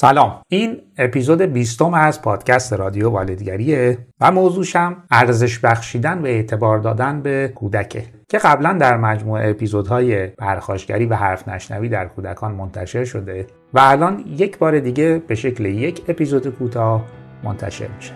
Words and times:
سلام. 0.00 0.42
این 0.48 0.82
اپیزود 0.98 1.42
بیستم 1.42 1.94
از 1.94 2.22
پادکست 2.22 2.72
رادیو 2.72 3.10
والدگریه 3.10 3.98
و 4.20 4.30
موضوعشم 4.30 4.96
ارزش 5.10 5.58
بخشیدن 5.58 6.18
و 6.18 6.26
اعتبار 6.26 6.78
دادن 6.78 7.22
به 7.22 7.52
کودکه 7.54 8.04
که 8.28 8.38
قبلا 8.38 8.72
در 8.72 8.96
مجموعه 8.96 9.50
اپیزودهای 9.50 10.26
پرخاشگری 10.26 11.06
و 11.06 11.14
حرف 11.14 11.48
نشنوی 11.48 11.88
در 11.88 12.08
کودکان 12.08 12.52
منتشر 12.52 13.04
شده 13.04 13.46
و 13.74 13.80
الان 13.82 14.24
یک 14.26 14.58
بار 14.58 14.80
دیگه 14.80 15.22
به 15.26 15.34
شکل 15.34 15.64
یک 15.64 16.02
اپیزود 16.08 16.48
کوتاه 16.48 17.04
منتشر 17.44 17.88
میشه. 17.96 18.12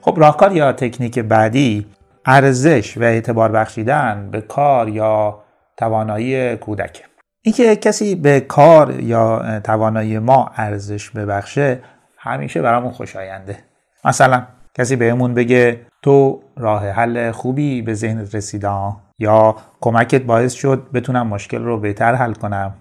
خب 0.00 0.14
راهکار 0.20 0.52
یا 0.52 0.72
تکنیک 0.72 1.18
بعدی 1.18 1.86
ارزش 2.26 2.98
و 2.98 3.02
اعتبار 3.02 3.52
بخشیدن 3.52 4.28
به 4.30 4.40
کار 4.40 4.88
یا 4.88 5.42
توانایی 5.76 6.56
کودک. 6.56 7.04
اینکه 7.42 7.76
کسی 7.76 8.14
به 8.14 8.40
کار 8.40 9.00
یا 9.00 9.60
توانایی 9.60 10.18
ما 10.18 10.50
ارزش 10.56 11.10
ببخشه 11.10 11.80
همیشه 12.18 12.62
برامون 12.62 12.90
خوشاینده. 12.92 13.58
مثلا 14.04 14.46
کسی 14.74 14.96
بهمون 14.96 15.34
بگه 15.34 15.80
تو 16.02 16.42
راه 16.56 16.88
حل 16.88 17.30
خوبی 17.30 17.82
به 17.82 17.94
ذهنت 17.94 18.34
رسیدم 18.34 18.96
یا 19.18 19.56
کمکت 19.80 20.22
باعث 20.22 20.52
شد 20.52 20.88
بتونم 20.94 21.26
مشکل 21.26 21.64
رو 21.64 21.80
بهتر 21.80 22.14
حل 22.14 22.32
کنم. 22.32 22.74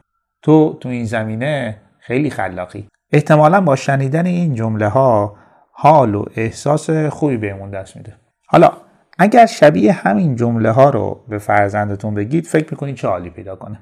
تو 0.43 0.77
تو 0.81 0.89
این 0.89 1.05
زمینه 1.05 1.77
خیلی 1.99 2.29
خلاقی. 2.29 2.87
احتمالا 3.13 3.61
با 3.61 3.75
شنیدن 3.75 4.25
این 4.25 4.55
جمله 4.55 4.87
ها 4.87 5.35
حال 5.71 6.15
و 6.15 6.25
احساس 6.35 6.89
خوبی 6.89 7.37
بهمون 7.37 7.69
دست 7.69 7.95
میده. 7.95 8.15
حالا 8.47 8.71
اگر 9.19 9.45
شبیه 9.45 9.93
همین 9.93 10.35
جمله 10.35 10.71
ها 10.71 10.89
رو 10.89 11.23
به 11.29 11.37
فرزندتون 11.37 12.13
بگید 12.13 12.45
فکر 12.47 12.67
می‌کنید 12.71 12.95
چه 12.95 13.07
حالی 13.07 13.29
پیدا 13.29 13.55
کنه؟ 13.55 13.79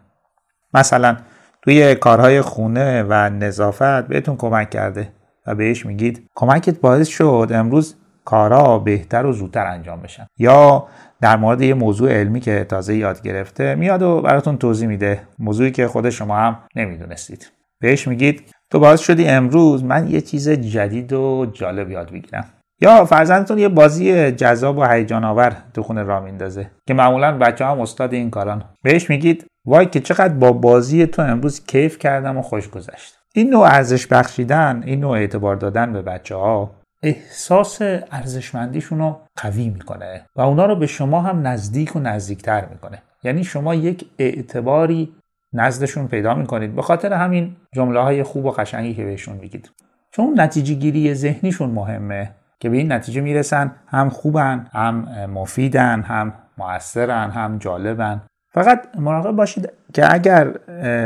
مثلا 0.74 1.18
توی 1.62 1.96
کارهای 1.96 2.42
خونه 2.42 3.04
و 3.04 3.14
نظافت 3.30 4.08
بهتون 4.08 4.38
کمک 4.38 4.70
کرده 4.70 5.08
و 5.48 5.56
بهش 5.56 5.86
میگید 5.86 6.30
کمکت 6.36 6.80
باعث 6.80 7.08
شد 7.08 7.52
امروز 7.52 7.96
کارها 8.26 8.80
بهتر 8.80 9.26
و 9.26 9.32
زودتر 9.32 9.66
انجام 9.66 10.02
بشن. 10.02 10.28
یا 10.38 10.88
در 11.22 11.38
مورد 11.38 11.62
یه 11.62 11.74
موضوع 11.74 12.12
علمی 12.12 12.40
که 12.40 12.64
تازه 12.64 12.96
یاد 12.96 13.22
گرفته 13.22 13.76
میاد 13.76 14.02
و 14.02 14.22
براتون 14.22 14.58
توضیح 14.58 14.88
میده 14.88 15.22
موضوعی 15.40 15.72
که 15.72 15.88
خود 15.88 16.10
شما 16.10 16.36
هم 16.36 16.60
نمی‌دونستید. 16.76 17.52
بهش 17.80 18.08
میگید 18.08 18.44
تو 18.70 18.80
باعث 18.80 19.00
شدی 19.00 19.28
امروز 19.28 19.84
من 19.84 20.08
یه 20.08 20.22
چیز 20.22 20.50
جدید 20.50 21.14
و 21.14 21.46
جالب 21.54 21.92
یاد 21.92 22.12
بگیرم. 22.12 22.46
یا 22.82 23.06
فرزندتون 23.06 23.58
یه 23.58 23.70
بازی 23.70 24.32
جذاب 24.32 24.78
و 24.78 24.86
هیجان 24.86 25.24
آور 25.24 25.58
تو 25.74 25.84
خونه 25.84 26.04
را 26.04 26.20
میندازه 26.20 26.72
که 26.88 26.94
معمولا 26.94 27.38
بچه 27.38 27.66
هم 27.66 27.82
استاد 27.82 28.14
این 28.14 28.30
کاران. 28.30 28.64
بهش 28.84 29.10
میگید 29.10 29.46
وای 29.66 29.86
که 29.86 30.00
چقدر 30.00 30.34
با 30.34 30.52
بازی 30.52 31.06
تو 31.08 31.22
امروز 31.22 31.66
کیف 31.66 32.00
کردم 32.00 32.38
و 32.38 32.42
خوش 32.42 32.70
گذشت. 32.70 33.16
این 33.34 33.50
نوع 33.50 33.66
ارزش 33.66 34.08
بخشیدن 34.08 34.84
این 34.86 35.00
نوع 35.00 35.18
اعتبار 35.18 35.56
دادن 35.56 35.94
به 35.94 36.02
بچه 36.02 36.36
ها 36.36 36.72
احساس 37.04 37.82
ارزشمندیشون 38.12 39.00
رو 39.00 39.20
قوی 39.42 39.70
می‌کنه 39.70 40.26
و 40.36 40.42
اونا 40.42 40.66
رو 40.66 40.76
به 40.76 40.88
شما 40.88 41.22
هم 41.22 41.48
نزدیک 41.48 41.96
و 41.96 42.00
نزدیکتر 42.00 42.66
می‌کنه. 42.66 43.02
یعنی 43.24 43.44
شما 43.44 43.76
یک 43.76 44.06
اعتباری 44.20 45.16
نزدشون 45.54 46.08
پیدا 46.08 46.34
می‌کنید. 46.34 46.76
به 46.76 46.82
خاطر 46.82 47.14
همین 47.14 47.56
جمله 47.76 48.00
های 48.00 48.24
خوب 48.24 48.46
و 48.46 48.52
قشنگی 48.52 48.94
که 48.94 49.06
بهشون 49.06 49.38
میگید. 49.38 49.72
چون 50.12 50.40
نتیجه 50.40 50.74
گیری 50.74 51.14
ذهنیشون 51.14 51.70
مهمه. 51.70 52.32
که 52.66 52.70
به 52.70 52.78
این 52.78 52.92
نتیجه 52.92 53.22
می‌رسن 53.22 53.72
هم 53.88 54.10
خوبن 54.10 54.68
هم 54.74 55.08
مفیدن 55.34 56.02
هم 56.02 56.34
موثرن 56.58 57.30
هم 57.30 57.58
جالبن. 57.58 58.22
فقط 58.54 58.88
مراقب 59.00 59.36
باشید 59.36 59.70
که 59.94 60.14
اگر 60.14 60.48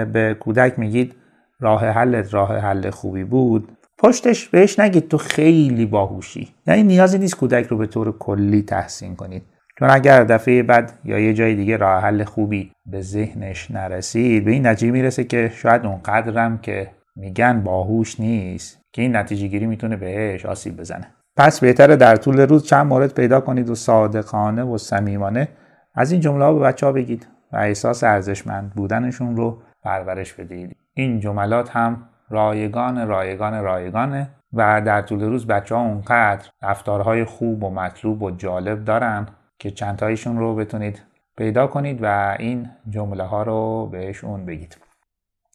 به 0.06 0.38
کودک 0.40 0.80
میگید 0.80 1.16
راه 1.60 1.86
حلت 1.86 2.34
راه 2.34 2.58
حل 2.58 2.90
خوبی 2.90 3.24
بود 3.24 3.72
پشتش 3.98 4.50
بهش 4.50 4.80
نگید 4.80 5.08
تو 5.08 5.18
خیلی 5.18 5.86
باهوشی. 5.86 6.50
یعنی 6.68 6.84
نیازی 6.84 7.18
نیست 7.18 7.36
کودک 7.36 7.68
رو 7.68 7.78
به 7.78 7.88
طور 7.88 8.18
کلی 8.18 8.62
تحسین 8.62 9.16
کنید. 9.16 9.44
چون 9.80 9.90
اگر 9.90 10.24
دفعه 10.24 10.64
بعد 10.64 11.00
یا 11.06 11.20
یه 11.20 11.34
جای 11.34 11.56
دیگه 11.56 11.78
راه 11.78 12.04
حل 12.04 12.24
خوبی 12.24 12.72
به 12.86 13.02
ذهنش 13.02 13.72
نرسید 13.72 14.46
به 14.46 14.52
این 14.52 14.68
نتیجه 14.68 14.92
می‌رسه 14.92 15.24
که 15.24 15.52
شاید 15.56 15.86
اونقدرم 15.86 16.58
که 16.58 16.92
میگن 17.16 17.64
باهوش 17.64 18.20
نیست 18.20 18.80
که 18.94 19.02
این 19.02 19.16
نتیجه 19.16 19.48
گیری 19.48 19.66
می‌تونه 19.66 19.96
بهش 19.96 20.46
آسیب 20.46 20.78
بزنه. 20.78 21.08
پس 21.40 21.60
بهتره 21.60 21.96
در 21.96 22.16
طول 22.16 22.40
روز 22.40 22.64
چند 22.64 22.88
مورد 22.88 23.14
پیدا 23.14 23.42
کنید 23.42 23.70
و 23.70 23.76
صادقانه 23.76 24.64
و 24.64 24.78
صمیمانه. 24.78 25.48
از 25.96 26.12
این 26.12 26.22
جمله 26.22 26.54
به 26.54 26.60
بچه 26.60 26.86
ها 26.86 26.92
بگید 26.92 27.28
و 27.54 27.58
احساس 27.58 28.04
ارزشمند 28.04 28.74
بودنشون 28.76 29.36
رو 29.36 29.62
پرورش 29.84 30.34
بدید. 30.34 30.76
این 30.94 31.20
جملات 31.20 31.70
هم 31.70 32.10
رایگان 32.30 33.08
رایگان 33.08 33.64
رایگانه 33.64 34.30
و 34.54 34.82
در 34.82 35.02
طول 35.02 35.22
روز 35.22 35.48
بچه 35.48 35.76
ها 35.76 35.82
اونقدر 35.82 36.50
رفتارهای 36.62 37.24
خوب 37.24 37.64
و 37.64 37.70
مطلوب 37.70 38.24
و 38.24 38.32
جالب 38.32 38.86
دارن 38.86 39.28
که 39.60 39.72
چندتایشون 39.72 40.38
رو 40.38 40.56
بتونید 40.56 41.02
پیدا 41.38 41.68
کنید 41.68 42.00
و 42.02 42.36
این 42.40 42.70
جمله 42.90 43.24
ها 43.24 43.44
رو 43.44 43.90
بهشون 43.92 44.46
بگید. 44.46 44.78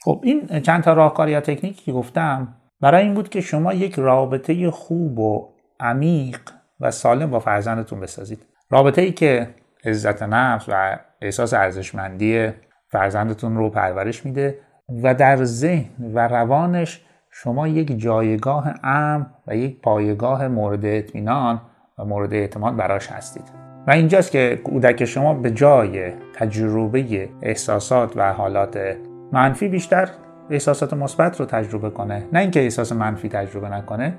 خب 0.05 0.21
این 0.23 0.61
چند 0.61 0.83
تا 0.83 0.93
راهکار 0.93 1.29
یا 1.29 1.41
تکنیکی 1.41 1.85
که 1.85 1.93
گفتم 1.93 2.55
برای 2.81 3.05
این 3.05 3.15
بود 3.15 3.29
که 3.29 3.41
شما 3.41 3.73
یک 3.73 3.95
رابطه 3.95 4.71
خوب 4.71 5.19
و 5.19 5.54
عمیق 5.81 6.41
و 6.81 6.91
سالم 6.91 7.31
با 7.31 7.39
فرزندتون 7.39 8.01
بسازید. 8.01 8.47
رابطه 8.71 9.03
ای 9.03 9.13
که 9.13 9.49
عزت 9.85 10.23
نفس 10.23 10.69
و 10.69 10.99
احساس 11.23 11.55
ارزشمندی 11.55 12.51
فرزندتون 12.89 13.57
رو 13.57 13.71
پرورش 13.71 14.27
میده 14.27 14.59
و 15.03 15.15
در 15.15 15.45
ذهن 15.45 16.15
و 16.15 16.29
روانش 16.29 17.05
شما 17.31 17.69
یک 17.69 17.99
جایگاه 17.99 18.75
امن 18.83 19.27
و 19.47 19.57
یک 19.57 19.81
پایگاه 19.81 20.49
مورد 20.49 20.85
اطمینان 20.85 21.61
و 21.99 22.05
مورد 22.05 22.35
اعتماد 22.35 22.77
براش 22.77 23.13
هستید. 23.13 23.45
و 23.87 23.91
اینجاست 23.91 24.31
که 24.31 24.61
کودک 24.65 25.05
شما 25.05 25.35
به 25.35 25.51
جای 25.51 26.13
تجربه 26.35 27.29
احساسات 27.43 28.17
و 28.17 28.33
حالات 28.33 28.97
منفی 29.33 29.69
بیشتر 29.69 30.09
احساسات 30.51 30.95
مثبت 30.95 31.41
رو 31.41 31.47
تجربه 31.47 31.91
کنه. 31.91 32.29
نه 32.33 32.41
اینکه 32.41 32.61
احساس 32.61 32.93
منفی 32.93 33.29
تجربه 33.29 33.69
نکنه 33.69 34.15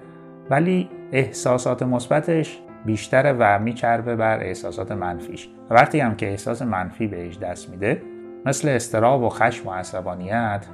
ولی 0.50 0.90
احساسات 1.12 1.84
مثبتش 1.84 2.60
بیشتره 2.86 3.36
و 3.40 3.60
میچربه 3.60 4.16
بر 4.16 4.40
احساسات 4.40 4.92
منفیش. 4.92 5.50
وقتی 5.70 6.00
هم 6.00 6.16
که 6.16 6.30
احساس 6.30 6.62
منفی 6.62 7.08
بهش 7.08 7.38
دست 7.38 7.70
میده 7.70 8.02
مثل 8.46 8.70
استراب 8.70 9.22
و 9.22 9.30
خشم 9.30 9.68
و 9.68 9.72
عصبانیت 9.72 10.66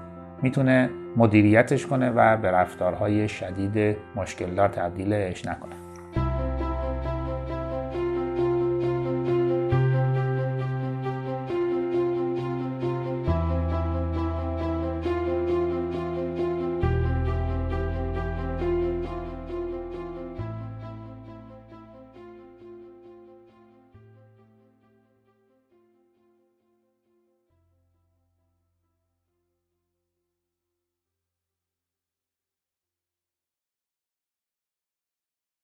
می‌تونه 0.41 0.89
مدیریتش 1.17 1.85
کنه 1.85 2.09
و 2.09 2.37
به 2.37 2.51
رفتارهای 2.51 3.27
شدید 3.27 3.97
مشکلدار 4.15 4.67
تبدیلش 4.67 5.45
نکنه. 5.45 5.75